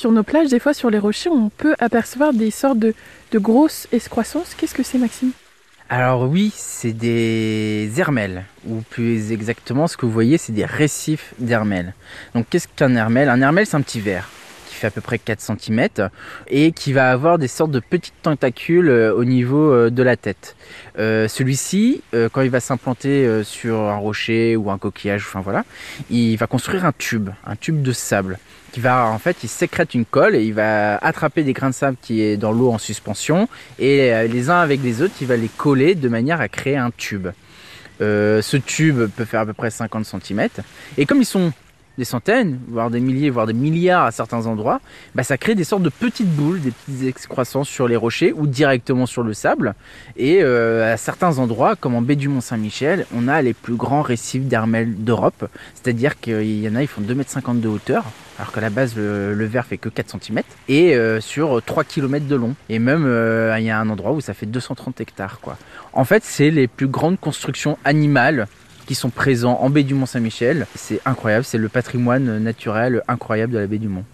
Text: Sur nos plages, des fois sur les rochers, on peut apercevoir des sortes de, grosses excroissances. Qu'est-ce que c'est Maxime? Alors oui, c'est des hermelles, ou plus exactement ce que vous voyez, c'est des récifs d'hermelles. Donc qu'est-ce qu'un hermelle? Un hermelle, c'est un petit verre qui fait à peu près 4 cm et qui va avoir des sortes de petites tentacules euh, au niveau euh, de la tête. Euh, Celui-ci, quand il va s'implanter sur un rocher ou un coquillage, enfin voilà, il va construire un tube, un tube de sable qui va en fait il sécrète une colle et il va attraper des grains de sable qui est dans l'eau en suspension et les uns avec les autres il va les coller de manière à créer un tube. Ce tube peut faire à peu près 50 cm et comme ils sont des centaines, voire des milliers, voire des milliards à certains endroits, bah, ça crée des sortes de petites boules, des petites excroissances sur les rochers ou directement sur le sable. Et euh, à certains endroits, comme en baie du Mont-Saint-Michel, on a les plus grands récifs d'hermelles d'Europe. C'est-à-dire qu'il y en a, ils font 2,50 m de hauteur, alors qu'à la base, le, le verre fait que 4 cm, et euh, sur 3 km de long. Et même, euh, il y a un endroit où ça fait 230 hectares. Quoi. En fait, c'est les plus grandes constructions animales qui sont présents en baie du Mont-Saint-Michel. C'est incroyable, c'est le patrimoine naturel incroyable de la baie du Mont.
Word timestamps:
Sur 0.00 0.12
nos 0.12 0.22
plages, 0.22 0.48
des 0.48 0.60
fois 0.60 0.72
sur 0.72 0.88
les 0.88 0.98
rochers, 0.98 1.28
on 1.28 1.50
peut 1.50 1.74
apercevoir 1.78 2.32
des 2.32 2.50
sortes 2.50 2.78
de, 2.78 2.94
grosses 3.34 3.86
excroissances. 3.92 4.54
Qu'est-ce 4.54 4.72
que 4.72 4.82
c'est 4.82 4.96
Maxime? 4.96 5.32
Alors 5.90 6.22
oui, 6.22 6.50
c'est 6.56 6.94
des 6.94 7.92
hermelles, 7.98 8.44
ou 8.66 8.80
plus 8.80 9.30
exactement 9.30 9.88
ce 9.88 9.98
que 9.98 10.06
vous 10.06 10.12
voyez, 10.12 10.38
c'est 10.38 10.54
des 10.54 10.64
récifs 10.64 11.34
d'hermelles. 11.38 11.92
Donc 12.34 12.46
qu'est-ce 12.48 12.66
qu'un 12.66 12.94
hermelle? 12.94 13.28
Un 13.28 13.42
hermelle, 13.42 13.66
c'est 13.66 13.76
un 13.76 13.82
petit 13.82 14.00
verre 14.00 14.30
qui 14.70 14.76
fait 14.76 14.86
à 14.86 14.90
peu 14.90 15.00
près 15.00 15.18
4 15.18 15.40
cm 15.40 15.88
et 16.48 16.70
qui 16.70 16.92
va 16.92 17.10
avoir 17.10 17.38
des 17.38 17.48
sortes 17.48 17.72
de 17.72 17.80
petites 17.80 18.22
tentacules 18.22 18.88
euh, 18.88 19.12
au 19.12 19.24
niveau 19.24 19.72
euh, 19.72 19.90
de 19.90 20.02
la 20.02 20.16
tête. 20.16 20.54
Euh, 20.98 21.26
Celui-ci, 21.26 22.02
quand 22.32 22.42
il 22.42 22.50
va 22.50 22.60
s'implanter 22.60 23.42
sur 23.44 23.76
un 23.76 23.96
rocher 23.96 24.56
ou 24.56 24.70
un 24.70 24.78
coquillage, 24.78 25.24
enfin 25.26 25.40
voilà, 25.40 25.64
il 26.10 26.36
va 26.36 26.46
construire 26.46 26.84
un 26.84 26.92
tube, 26.92 27.30
un 27.46 27.56
tube 27.56 27.82
de 27.82 27.92
sable 27.92 28.38
qui 28.72 28.80
va 28.80 29.06
en 29.06 29.18
fait 29.18 29.38
il 29.42 29.48
sécrète 29.48 29.94
une 29.94 30.04
colle 30.04 30.36
et 30.36 30.44
il 30.44 30.54
va 30.54 30.96
attraper 30.98 31.42
des 31.42 31.52
grains 31.52 31.70
de 31.70 31.74
sable 31.74 31.96
qui 32.00 32.20
est 32.20 32.36
dans 32.36 32.52
l'eau 32.52 32.70
en 32.70 32.78
suspension 32.78 33.48
et 33.78 34.28
les 34.28 34.50
uns 34.50 34.60
avec 34.60 34.82
les 34.82 35.02
autres 35.02 35.14
il 35.20 35.26
va 35.26 35.36
les 35.36 35.48
coller 35.48 35.94
de 35.94 36.08
manière 36.08 36.40
à 36.40 36.48
créer 36.48 36.76
un 36.76 36.90
tube. 36.96 37.28
Ce 38.00 38.56
tube 38.56 39.08
peut 39.16 39.24
faire 39.24 39.40
à 39.40 39.46
peu 39.46 39.54
près 39.54 39.70
50 39.70 40.04
cm 40.04 40.48
et 40.98 41.06
comme 41.06 41.18
ils 41.18 41.26
sont 41.26 41.52
des 41.98 42.04
centaines, 42.04 42.58
voire 42.68 42.90
des 42.90 43.00
milliers, 43.00 43.30
voire 43.30 43.46
des 43.46 43.52
milliards 43.52 44.04
à 44.04 44.10
certains 44.10 44.46
endroits, 44.46 44.80
bah, 45.14 45.22
ça 45.22 45.36
crée 45.36 45.54
des 45.54 45.64
sortes 45.64 45.82
de 45.82 45.90
petites 45.90 46.30
boules, 46.30 46.60
des 46.60 46.70
petites 46.70 47.04
excroissances 47.04 47.68
sur 47.68 47.88
les 47.88 47.96
rochers 47.96 48.32
ou 48.32 48.46
directement 48.46 49.06
sur 49.06 49.22
le 49.22 49.34
sable. 49.34 49.74
Et 50.16 50.42
euh, 50.42 50.94
à 50.94 50.96
certains 50.96 51.38
endroits, 51.38 51.76
comme 51.76 51.94
en 51.94 52.02
baie 52.02 52.16
du 52.16 52.28
Mont-Saint-Michel, 52.28 53.06
on 53.14 53.28
a 53.28 53.42
les 53.42 53.54
plus 53.54 53.74
grands 53.74 54.02
récifs 54.02 54.44
d'hermelles 54.44 54.94
d'Europe. 55.04 55.48
C'est-à-dire 55.74 56.18
qu'il 56.20 56.60
y 56.60 56.68
en 56.68 56.74
a, 56.76 56.82
ils 56.82 56.88
font 56.88 57.02
2,50 57.02 57.50
m 57.50 57.60
de 57.60 57.68
hauteur, 57.68 58.04
alors 58.38 58.52
qu'à 58.52 58.60
la 58.60 58.70
base, 58.70 58.96
le, 58.96 59.34
le 59.34 59.44
verre 59.44 59.66
fait 59.66 59.76
que 59.76 59.88
4 59.88 60.16
cm, 60.22 60.40
et 60.68 60.94
euh, 60.94 61.20
sur 61.20 61.62
3 61.62 61.84
km 61.84 62.26
de 62.26 62.36
long. 62.36 62.54
Et 62.68 62.78
même, 62.78 63.04
euh, 63.06 63.54
il 63.58 63.64
y 63.64 63.70
a 63.70 63.78
un 63.78 63.88
endroit 63.90 64.12
où 64.12 64.20
ça 64.20 64.32
fait 64.32 64.46
230 64.46 65.00
hectares. 65.00 65.40
Quoi. 65.40 65.58
En 65.92 66.04
fait, 66.04 66.24
c'est 66.24 66.50
les 66.50 66.66
plus 66.66 66.88
grandes 66.88 67.20
constructions 67.20 67.78
animales 67.84 68.46
qui 68.90 68.96
sont 68.96 69.10
présents 69.10 69.60
en 69.60 69.70
baie 69.70 69.84
du 69.84 69.94
Mont-Saint-Michel. 69.94 70.66
C'est 70.74 71.00
incroyable, 71.04 71.44
c'est 71.44 71.58
le 71.58 71.68
patrimoine 71.68 72.40
naturel 72.40 73.04
incroyable 73.06 73.52
de 73.52 73.58
la 73.60 73.68
baie 73.68 73.78
du 73.78 73.86
Mont. 73.86 74.04